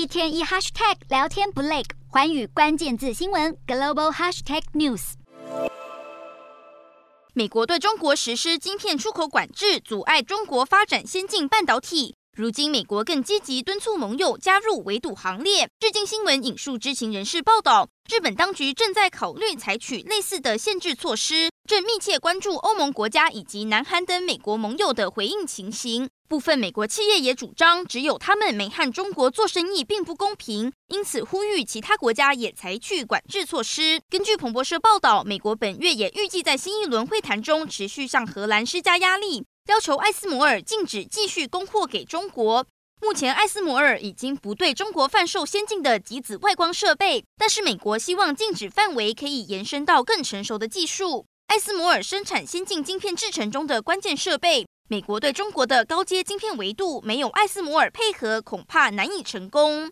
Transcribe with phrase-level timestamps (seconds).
[0.00, 5.12] 一天一 hashtag 聊天不累，环宇关键字新闻 global hashtag news。
[7.34, 12.16] 美国对中国实施晶片出口管制，阻碍中国发展先进半导体。
[12.36, 15.68] 如今，美国更积极敦促盟友加入围堵行列。
[15.80, 26.08] 日经新闻引述知情人士报道，日本当局正在考虑采取类似的限制措施，正密切关注欧盟国家以及南韩等美国盟友的回应情形。
[26.28, 34.00] 部分美国企业也主张，只有他们没和中国做生意并不公平，因此呼吁其他国家也采取管制措施。
[34.08, 39.44] 根据彭博社报道，美国本月也预计在新一轮会谈中持续向荷兰施加压力。
[39.66, 42.66] 要求艾斯摩尔禁止继续供货给中国。
[43.00, 51.24] 目前，艾斯摩尔已经不对中国贩售先进的极紫外光设备，但是美国希望禁止范围可以延伸到更成熟的技术。
[51.46, 59.88] 艾斯摩尔生产先进晶片制程中的关键设备，美国对中国的高阶晶片维度没有艾斯摩尔配合，恐怕难以成功。